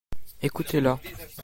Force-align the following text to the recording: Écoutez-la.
Écoutez-la. 0.41 0.99